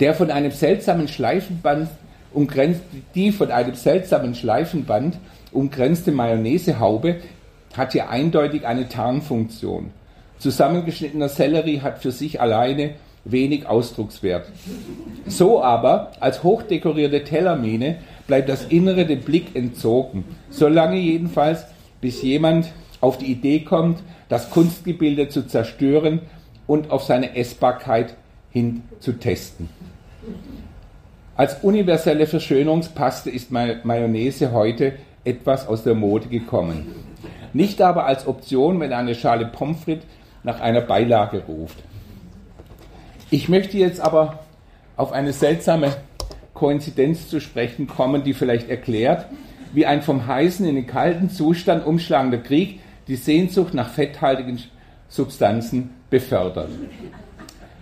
[0.00, 1.88] Der von einem seltsamen Schleifenband
[2.32, 2.80] umgrenzt,
[3.14, 5.18] die von einem seltsamen Schleifenband
[5.52, 7.16] umgrenzte Mayonnaisehaube
[7.76, 9.90] hat hier eindeutig eine Tarnfunktion.
[10.38, 14.46] Zusammengeschnittener Sellerie hat für sich alleine wenig Ausdruckswert.
[15.26, 20.24] So aber, als hochdekorierte Tellermine, bleibt das Innere dem Blick entzogen.
[20.50, 21.66] Solange jedenfalls,
[22.00, 26.22] bis jemand auf die Idee kommt, das Kunstgebilde zu zerstören
[26.66, 28.14] und auf seine Essbarkeit
[28.50, 29.68] hin zu testen.
[31.36, 36.86] Als universelle Verschönerungspaste ist Mayonnaise heute etwas aus der Mode gekommen
[37.52, 40.06] nicht aber als Option, wenn eine Schale Pommes frites
[40.42, 41.78] nach einer Beilage ruft.
[43.30, 44.40] Ich möchte jetzt aber
[44.96, 45.92] auf eine seltsame
[46.54, 49.26] Koinzidenz zu sprechen kommen, die vielleicht erklärt,
[49.72, 54.60] wie ein vom heißen in den kalten Zustand umschlagender Krieg die Sehnsucht nach fetthaltigen
[55.08, 56.70] Substanzen befördert.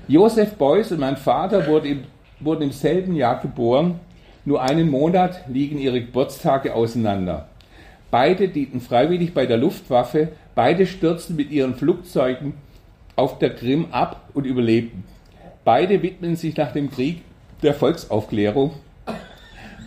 [0.09, 2.05] Josef Beuys und mein Vater wurden im,
[2.41, 4.01] wurden im selben Jahr geboren.
[4.45, 7.49] Nur einen Monat liegen ihre Geburtstage auseinander.
[8.11, 12.55] Beide dienten freiwillig bei der Luftwaffe, beide stürzten mit ihren Flugzeugen
[13.15, 15.05] auf der Krim ab und überlebten.
[15.65, 17.23] Beide widmen sich nach dem Krieg
[17.63, 18.73] der Volksaufklärung.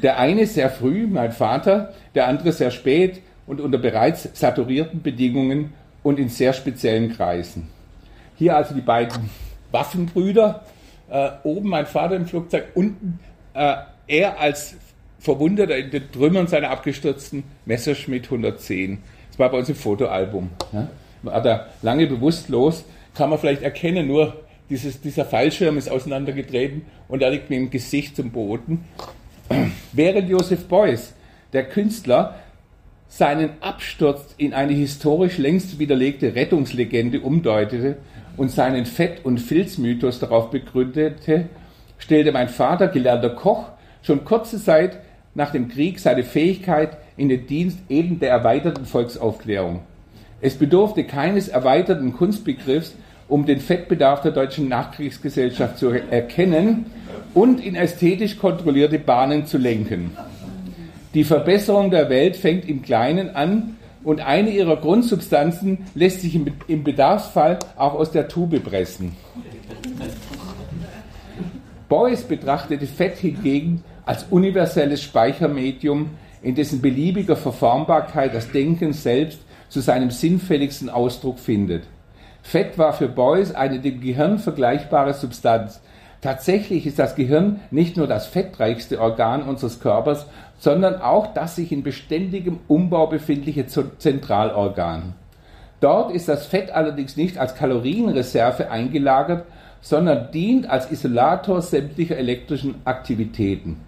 [0.02, 5.74] Der eine sehr früh, mein Vater, der andere sehr spät und unter bereits saturierten Bedingungen
[6.02, 7.70] und in sehr speziellen Kreisen.
[8.38, 9.30] Hier also die beiden
[9.72, 10.66] Waffenbrüder,
[11.10, 13.20] äh, oben mein Vater im Flugzeug, unten
[13.54, 13.76] äh,
[14.08, 14.76] er als
[15.20, 19.02] verwundert in den Trümmern seiner abgestürzten Messerschmitt 110.
[19.30, 20.50] Das war bei uns im Fotoalbum.
[20.72, 20.90] Ja.
[21.22, 22.84] War da lange bewusstlos,
[23.16, 27.70] kann man vielleicht erkennen, nur dieses, dieser Fallschirm ist auseinandergetreten und er liegt mit dem
[27.70, 28.84] Gesicht zum Boden.
[29.94, 31.14] Während Joseph Beuys,
[31.54, 32.40] der Künstler,
[33.16, 37.98] seinen Absturz in eine historisch längst widerlegte Rettungslegende umdeutete
[38.38, 41.46] und seinen Fett- und Filzmythos darauf begründete,
[42.00, 43.66] stellte mein Vater, gelernter Koch,
[44.02, 44.98] schon kurze Zeit
[45.36, 49.82] nach dem Krieg seine Fähigkeit in den Dienst eben der erweiterten Volksaufklärung.
[50.42, 52.96] Es bedurfte keines erweiterten Kunstbegriffs,
[53.28, 56.88] um den Fettbedarf der deutschen Nachkriegsgesellschaft zu erkennen
[57.36, 60.18] und in ästhetisch kontrollierte Bahnen zu lenken.
[61.14, 66.84] Die Verbesserung der Welt fängt im Kleinen an und eine ihrer Grundsubstanzen lässt sich im
[66.84, 69.16] Bedarfsfall auch aus der Tube pressen.
[71.88, 76.10] Beuys betrachtete Fett hingegen als universelles Speichermedium,
[76.42, 81.84] in dessen beliebiger Verformbarkeit das Denken selbst zu seinem sinnfälligsten Ausdruck findet.
[82.42, 85.80] Fett war für Beuys eine dem Gehirn vergleichbare Substanz.
[86.24, 90.26] Tatsächlich ist das Gehirn nicht nur das fettreichste Organ unseres Körpers,
[90.64, 95.14] sondern auch das sich in beständigem Umbau befindliche Zentralorgan.
[95.82, 99.46] Dort ist das Fett allerdings nicht als Kalorienreserve eingelagert,
[99.82, 103.82] sondern dient als Isolator sämtlicher elektrischen Aktivitäten.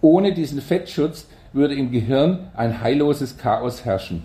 [0.00, 4.24] Ohne diesen Fettschutz würde im Gehirn ein heilloses Chaos herrschen.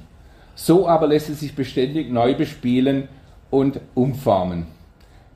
[0.55, 3.09] So aber lässt es sich beständig neu bespielen
[3.51, 4.65] und umformen.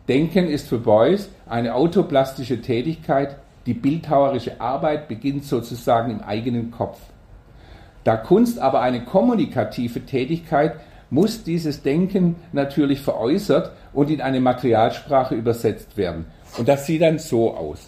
[0.07, 6.99] Denken ist für Beuys eine autoplastische Tätigkeit, die bildhauerische Arbeit beginnt sozusagen im eigenen Kopf.
[8.03, 10.75] Da Kunst aber eine kommunikative Tätigkeit,
[11.09, 16.25] muss dieses Denken natürlich veräußert und in eine Materialsprache übersetzt werden.
[16.57, 17.87] Und das sieht dann so aus.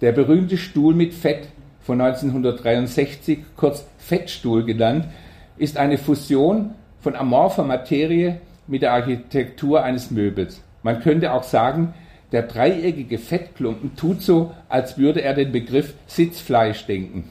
[0.00, 1.48] Der berühmte Stuhl mit Fett
[1.80, 5.06] von 1963, kurz Fettstuhl genannt,
[5.58, 10.62] ist eine Fusion von amorpher Materie mit der Architektur eines Möbels.
[10.82, 11.92] Man könnte auch sagen,
[12.32, 17.28] der dreieckige Fettklumpen tut so, als würde er den Begriff Sitzfleisch denken.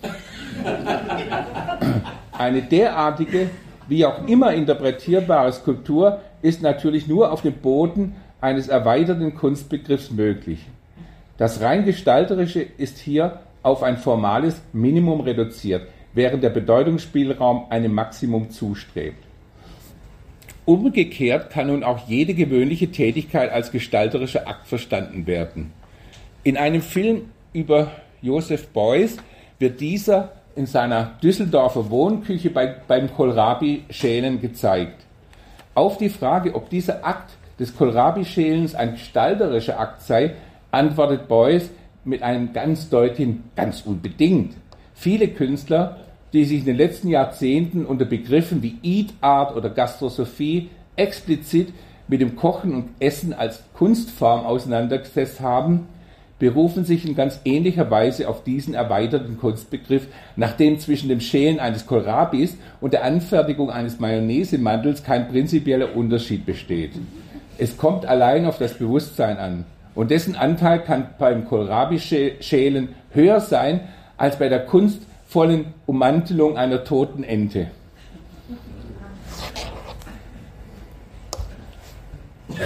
[2.38, 3.50] Eine derartige,
[3.88, 10.60] wie auch immer interpretierbare Skulptur ist natürlich nur auf dem Boden eines erweiterten Kunstbegriffs möglich.
[11.38, 18.50] Das rein gestalterische ist hier auf ein formales Minimum reduziert, während der Bedeutungsspielraum einem Maximum
[18.50, 19.29] zustrebt.
[20.70, 25.74] Umgekehrt kann nun auch jede gewöhnliche Tätigkeit als gestalterischer Akt verstanden werden.
[26.44, 27.90] In einem Film über
[28.22, 29.18] Joseph Beuys
[29.58, 35.08] wird dieser in seiner Düsseldorfer Wohnküche bei, beim Kohlrabi-Schälen gezeigt.
[35.74, 40.36] Auf die Frage, ob dieser Akt des Kohlrabi-Schälens ein gestalterischer Akt sei,
[40.70, 41.72] antwortet Beuys
[42.04, 44.54] mit einem ganz deutlichen, ganz unbedingt.
[44.94, 45.98] Viele Künstler
[46.34, 51.70] die sich in den letzten Jahrzehnten unter Begriffen wie Eat Art oder Gastrosophie explizit
[52.08, 55.88] mit dem Kochen und Essen als Kunstform auseinandergesetzt haben,
[56.40, 61.86] berufen sich in ganz ähnlicher Weise auf diesen erweiterten Kunstbegriff, nachdem zwischen dem Schälen eines
[61.86, 66.92] Kohlrabis und der Anfertigung eines Mayonnaisemantels kein prinzipieller Unterschied besteht.
[67.58, 69.66] Es kommt allein auf das Bewusstsein an.
[69.96, 73.82] Und dessen Anteil kann beim Kohlrabi-Schälen höher sein
[74.16, 77.68] als bei der Kunst vollen Ummantelung einer toten Ente.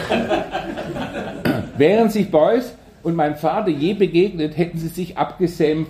[1.78, 2.74] Wären sich Beuys
[3.04, 5.88] und mein Vater je begegnet, hätten sie sich abgesehen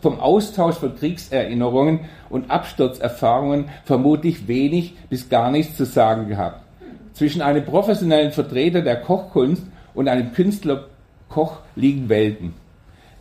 [0.00, 6.62] vom Austausch von Kriegserinnerungen und Absturzerfahrungen vermutlich wenig bis gar nichts zu sagen gehabt.
[7.12, 9.62] Zwischen einem professionellen Vertreter der Kochkunst
[9.94, 12.60] und einem Künstlerkoch liegen Welten.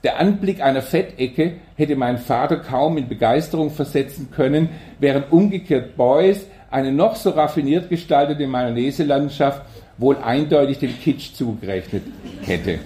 [0.03, 6.47] Der Anblick einer Fettecke hätte mein Vater kaum in Begeisterung versetzen können, während umgekehrt Beuys
[6.71, 9.61] eine noch so raffiniert gestaltete Mayonnaise-Landschaft
[9.97, 12.03] wohl eindeutig dem Kitsch zugerechnet
[12.43, 12.79] hätte.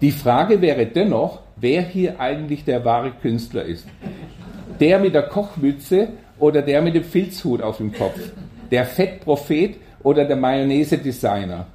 [0.00, 3.86] Die Frage wäre dennoch, wer hier eigentlich der wahre Künstler ist.
[4.78, 6.08] Der mit der Kochmütze
[6.38, 8.18] oder der mit dem Filzhut auf dem Kopf.
[8.70, 11.66] Der Fettprophet oder der Mayonnaise-Designer.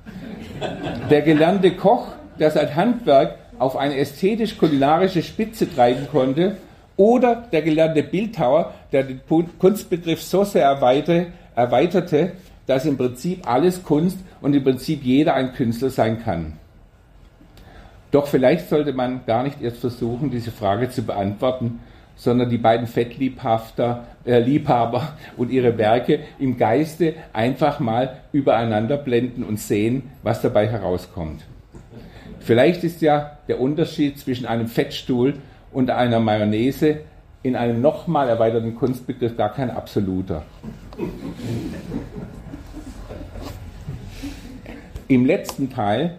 [1.09, 2.07] Der gelernte Koch,
[2.39, 6.57] der sein Handwerk auf eine ästhetisch-kulinarische Spitze treiben konnte,
[6.99, 9.21] oder der gelernte Bildhauer, der den
[9.57, 12.31] Kunstbegriff so sehr erweiterte,
[12.67, 16.57] dass im Prinzip alles Kunst und im Prinzip jeder ein Künstler sein kann.
[18.11, 21.79] Doch vielleicht sollte man gar nicht erst versuchen, diese Frage zu beantworten,
[22.17, 24.43] sondern die beiden Fettliebhaber äh,
[25.37, 31.45] und ihre Werke im Geiste einfach mal übereinander blenden und sehen, was dabei herauskommt.
[32.49, 35.35] Vielleicht ist ja der Unterschied zwischen einem Fettstuhl
[35.71, 37.01] und einer Mayonnaise
[37.43, 40.43] in einem nochmal erweiterten Kunstbegriff gar kein absoluter.
[45.07, 46.15] Im letzten Teil,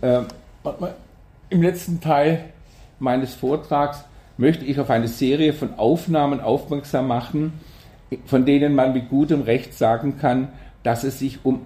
[0.00, 0.22] äh,
[1.50, 2.46] im letzten Teil
[2.98, 4.04] meines Vortrags
[4.38, 7.52] möchte ich auf eine Serie von Aufnahmen aufmerksam machen,
[8.26, 10.48] von denen man mit gutem Recht sagen kann,
[10.82, 11.64] dass es sich um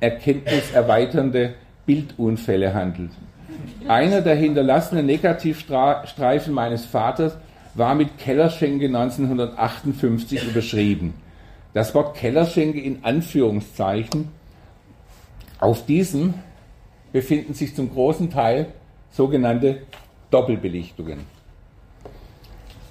[0.00, 1.54] erkenntniserweiternde
[1.86, 3.12] Bildunfälle handelt.
[3.88, 7.36] Einer der hinterlassenen Negativstreifen meines Vaters
[7.74, 11.14] war mit Kellerschenke 1958 überschrieben.
[11.74, 14.28] Das Wort Kellerschenke in Anführungszeichen.
[15.60, 16.34] Auf diesem
[17.12, 18.68] befinden sich zum großen Teil
[19.10, 19.82] sogenannte
[20.30, 21.20] Doppelbelichtungen.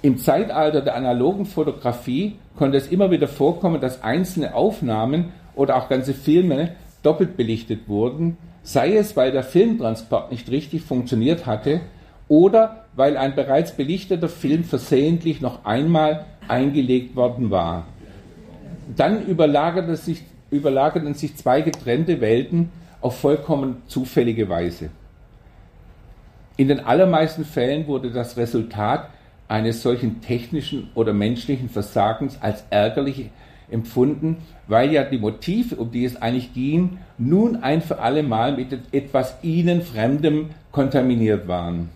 [0.02, 5.88] Im Zeitalter der analogen Fotografie konnte es immer wieder vorkommen, dass einzelne Aufnahmen oder auch
[5.88, 8.36] ganze Filme doppelt belichtet wurden,
[8.66, 11.82] sei es, weil der Filmtransport nicht richtig funktioniert hatte
[12.26, 17.86] oder weil ein bereits belichteter Film versehentlich noch einmal eingelegt worden war.
[18.96, 24.90] Dann überlagerten sich, überlagerten sich zwei getrennte Welten auf vollkommen zufällige Weise.
[26.56, 29.10] In den allermeisten Fällen wurde das Resultat
[29.46, 33.30] eines solchen technischen oder menschlichen Versagens als ärgerlich
[33.70, 38.56] empfunden, weil ja die Motive, um die es eigentlich ging, nun ein für alle Mal
[38.56, 41.88] mit etwas ihnen Fremdem kontaminiert waren.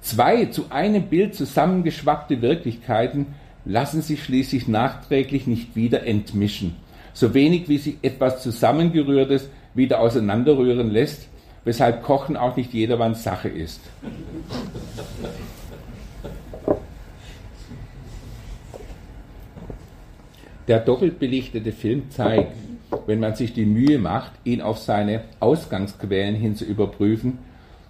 [0.00, 3.26] Zwei zu einem Bild zusammengeschwappte Wirklichkeiten
[3.64, 6.74] lassen sich schließlich nachträglich nicht wieder entmischen,
[7.12, 11.28] so wenig wie sich etwas Zusammengerührtes wieder auseinanderrühren lässt,
[11.64, 13.80] weshalb Kochen auch nicht jedermanns Sache ist.
[20.66, 22.52] Der doppelt belichtete Film zeigt,
[23.06, 27.38] wenn man sich die Mühe macht, ihn auf seine Ausgangsquellen hin zu überprüfen,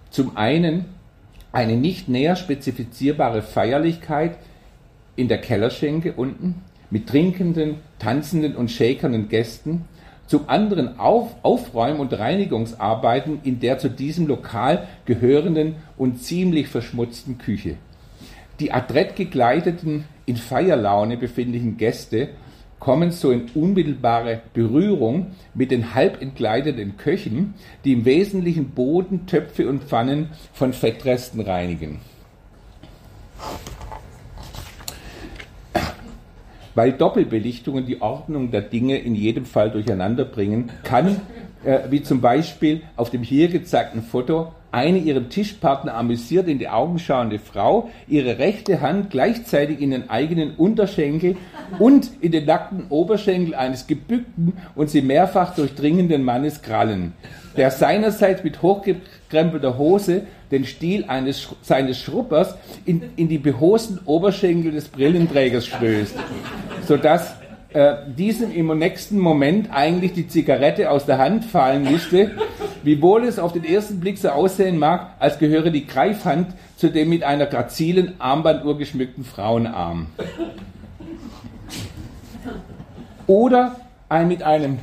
[0.09, 0.85] zum einen
[1.51, 4.37] eine nicht näher spezifizierbare Feierlichkeit
[5.15, 9.85] in der Kellerschenke unten mit trinkenden, tanzenden und shakernden Gästen,
[10.27, 17.37] zum anderen Auf Aufräum- und Reinigungsarbeiten in der zu diesem Lokal gehörenden und ziemlich verschmutzten
[17.37, 17.75] Küche.
[18.59, 22.29] Die adrett gekleideten, in Feierlaune befindlichen Gäste
[22.83, 27.53] kommen so in unmittelbare Berührung mit den halb entkleideten Köchen,
[27.85, 32.01] die im Wesentlichen Boden, Töpfe und Pfannen von Fettresten reinigen.
[36.75, 41.21] Weil Doppelbelichtungen die Ordnung der Dinge in jedem Fall durcheinander bringen, kann,
[41.63, 46.67] äh, wie zum Beispiel auf dem hier gezeigten Foto, eine ihrem Tischpartner amüsiert in die
[46.67, 51.37] Augen schauende Frau ihre rechte Hand gleichzeitig in den eigenen Unterschenkel
[51.77, 57.13] und in den nackten Oberschenkel eines gebückten und sie mehrfach durchdringenden Mannes krallen,
[57.55, 62.55] der seinerseits mit hochgekrempelter Hose den Stiel eines, seines Schruppers
[62.85, 66.15] in, in die behosten Oberschenkel des Brillenträgers stößt,
[66.87, 67.35] sodass
[67.73, 72.31] äh, diesem im nächsten Moment eigentlich die Zigarette aus der Hand fallen müsste,
[72.83, 77.09] wiewohl es auf den ersten Blick so aussehen mag, als gehöre die Greifhand zu dem
[77.09, 80.07] mit einer grazilen Armbanduhr geschmückten Frauenarm.
[83.25, 83.75] Oder
[84.09, 84.79] ein mit einem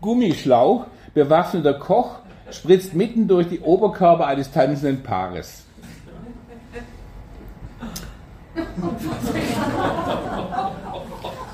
[0.00, 2.18] Gummischlauch bewaffneter Koch
[2.50, 5.64] spritzt mitten durch die Oberkörper eines tanzenden Paares.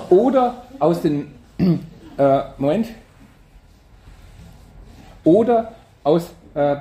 [0.09, 1.33] Oder aus den
[2.19, 2.89] äh, Moment
[5.25, 5.73] oder
[6.03, 6.77] aus äh,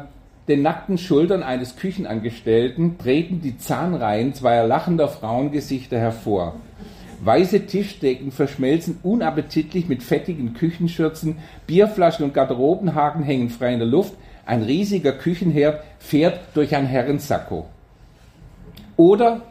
[0.48, 6.56] den nackten Schultern eines Küchenangestellten treten die Zahnreihen zweier lachender Frauengesichter hervor.
[7.22, 14.14] Weiße Tischdecken verschmelzen unappetitlich mit fettigen Küchenschürzen, Bierflaschen und Garderobenhaken hängen frei in der Luft,
[14.46, 17.68] ein riesiger Küchenherd fährt durch ein Herrensacko.
[18.96, 19.42] Oder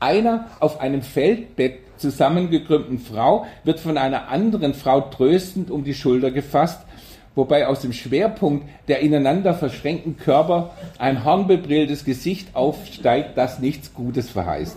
[0.00, 6.30] einer auf einem Feldbett zusammengekrümmten Frau wird von einer anderen Frau tröstend um die Schulter
[6.30, 6.84] gefasst,
[7.38, 14.28] wobei aus dem Schwerpunkt der ineinander verschränkten Körper ein hornbebrilltes Gesicht aufsteigt, das nichts Gutes
[14.28, 14.76] verheißt.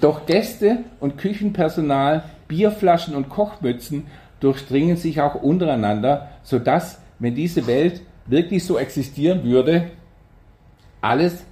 [0.00, 4.06] Doch Gäste und Küchenpersonal, Bierflaschen und Kochmützen
[4.38, 9.90] durchdringen sich auch untereinander, sodass, wenn diese Welt wirklich so existieren würde,
[11.00, 11.42] alles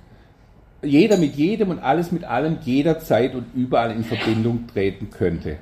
[0.82, 5.56] jeder mit jedem und alles mit allem jederzeit und überall in Verbindung treten könnte.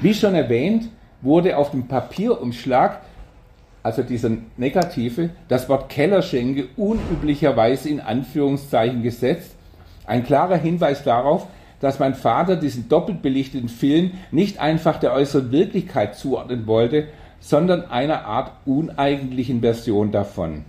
[0.00, 0.88] Wie schon erwähnt,
[1.22, 3.00] wurde auf dem Papierumschlag,
[3.82, 9.56] also dieser negative, das Wort Kellerschenke unüblicherweise in Anführungszeichen gesetzt.
[10.06, 11.48] Ein klarer Hinweis darauf,
[11.80, 17.08] dass mein Vater diesen doppelt belichteten Film nicht einfach der äußeren Wirklichkeit zuordnen wollte,
[17.40, 20.64] sondern einer Art uneigentlichen Version davon.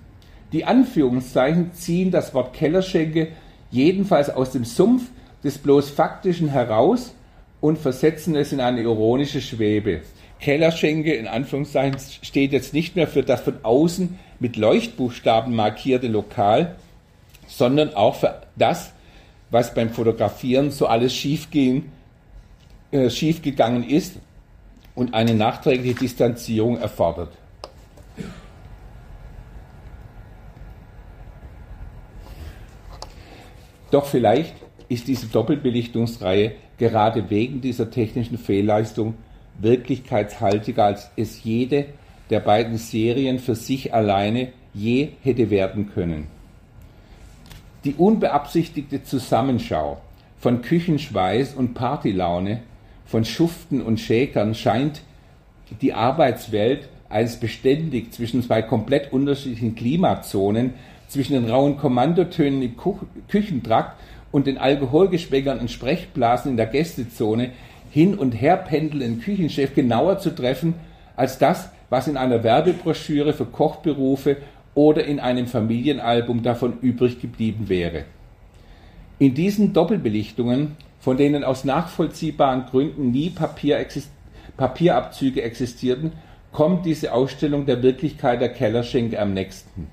[0.54, 3.28] Die Anführungszeichen ziehen das Wort Kellerschenke
[3.70, 5.10] jedenfalls aus dem Sumpf
[5.44, 7.14] des bloß Faktischen heraus
[7.62, 10.02] und versetzen es in eine ironische Schwebe.
[10.40, 16.78] Kellerschenke in Anführungszeichen steht jetzt nicht mehr für das von außen mit Leuchtbuchstaben markierte Lokal,
[17.48, 18.94] sondern auch für das,
[19.50, 21.92] was beim Fotografieren so alles schiefgehen,
[22.92, 24.16] äh, schiefgegangen ist
[24.96, 27.34] und eine nachträgliche Distanzierung erfordert.
[33.92, 34.54] Doch vielleicht
[34.90, 39.14] ist diese Doppelbelichtungsreihe gerade wegen dieser technischen Fehlleistung
[39.60, 41.86] wirklichkeitshaltiger, als es jede
[42.30, 46.28] der beiden Serien für sich alleine je hätte werden können.
[47.86, 50.02] Die unbeabsichtigte Zusammenschau
[50.40, 52.62] von Küchenschweiß und Partylaune,
[53.06, 55.02] von Schuften und Schäkern scheint
[55.82, 60.74] die Arbeitswelt als beständig zwischen zwei komplett unterschiedlichen Klimazonen,
[61.08, 62.76] zwischen den rauen Kommandotönen im
[63.28, 64.00] Küchentrakt
[64.32, 67.52] und den alkoholgeschwängerten Sprechblasen in der Gästezone
[67.90, 70.76] hin und her pendelnden Küchenchef genauer zu treffen
[71.16, 74.38] als das, was in einer Werbebroschüre für Kochberufe
[74.76, 78.06] oder in einem Familienalbum davon übrig geblieben wäre.
[79.18, 84.12] In diesen Doppelbelichtungen, von denen aus nachvollziehbaren Gründen nie Papier exist
[84.56, 86.12] Papierabzüge existierten,
[86.52, 89.88] kommt diese Ausstellung der Wirklichkeit der Kellerschenke am nächsten.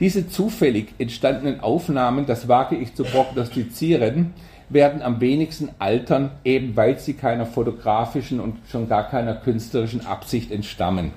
[0.00, 4.32] Diese zufällig entstandenen Aufnahmen, das wage ich zu prognostizieren,
[4.70, 10.50] werden am wenigsten altern, eben weil sie keiner fotografischen und schon gar keiner künstlerischen Absicht
[10.50, 11.12] entstammen.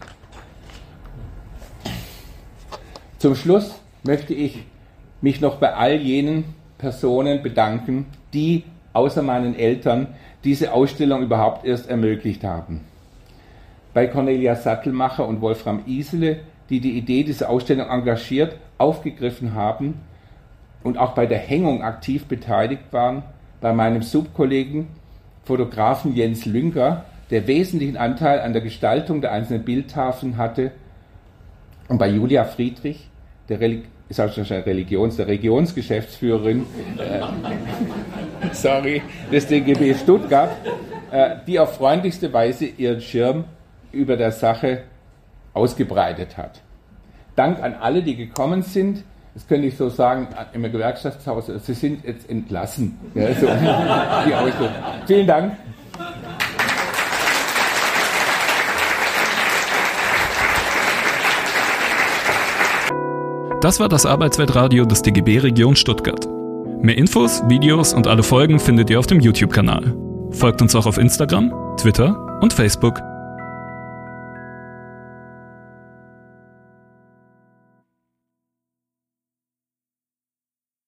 [3.20, 3.74] Zum Schluss
[4.04, 4.66] möchte ich
[5.22, 6.44] mich noch bei all jenen
[6.78, 10.08] Personen bedanken, die außer meinen Eltern
[10.44, 12.82] diese Ausstellung überhaupt erst ermöglicht haben.
[13.94, 20.02] Bei Cornelia Sattelmacher und Wolfram Isele, die die Idee dieser Ausstellung engagiert aufgegriffen haben
[20.84, 23.24] und auch bei der Hängung aktiv beteiligt waren,
[23.62, 24.88] bei meinem Subkollegen
[25.46, 30.72] Fotografen Jens Lünker, der wesentlichen Anteil an der Gestaltung der einzelnen Bildtafeln hatte,
[31.88, 33.10] und bei Julia Friedrich,
[33.50, 36.66] der Reli Religions, der Regionsgeschäftsführerin,
[36.98, 37.22] äh,
[38.52, 40.52] sorry, des DGB Stuttgart,
[41.12, 43.46] äh, die auf freundlichste Weise ihren Schirm
[43.92, 44.84] über der Sache
[45.54, 46.62] ausgebreitet hat.
[47.36, 49.04] Dank an alle, die gekommen sind.
[49.34, 51.48] Das könnte ich so sagen im Gewerkschaftshaus.
[51.48, 53.00] Sie sind jetzt entlassen.
[53.16, 53.48] Ja, so,
[55.08, 55.54] Vielen Dank.
[63.62, 66.28] Das war das Arbeitsweltradio des DGB Region Stuttgart.
[66.82, 69.96] Mehr Infos, Videos und alle Folgen findet ihr auf dem YouTube-Kanal.
[70.32, 73.00] Folgt uns auch auf Instagram, Twitter und Facebook.